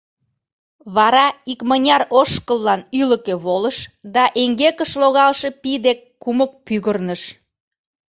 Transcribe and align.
Вара 0.95 1.25
икмыняр 1.51 2.03
ошкыллан 2.19 2.81
ӱлыкӧ 2.99 3.33
волыш 3.45 3.77
да 4.13 4.23
эҥгекыш 4.41 4.91
логалше 5.01 5.49
пий 5.61 5.79
дек 5.85 5.99
кумык 6.21 6.51
пӱгырныш. 6.65 7.21